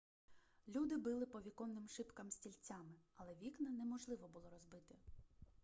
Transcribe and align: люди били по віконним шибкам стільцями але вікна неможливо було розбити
люди 0.67 0.97
били 0.97 1.25
по 1.25 1.41
віконним 1.41 1.87
шибкам 1.87 2.31
стільцями 2.31 2.95
але 3.15 3.35
вікна 3.35 3.69
неможливо 3.69 4.27
було 4.27 4.49
розбити 4.49 4.95